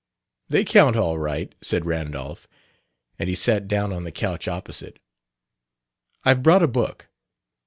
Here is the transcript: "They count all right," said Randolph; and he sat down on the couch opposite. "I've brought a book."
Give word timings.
"They 0.49 0.65
count 0.65 0.95
all 0.95 1.19
right," 1.19 1.53
said 1.61 1.85
Randolph; 1.85 2.47
and 3.19 3.29
he 3.29 3.35
sat 3.35 3.67
down 3.67 3.93
on 3.93 4.03
the 4.03 4.11
couch 4.11 4.47
opposite. 4.47 4.97
"I've 6.25 6.41
brought 6.41 6.63
a 6.63 6.67
book." 6.67 7.07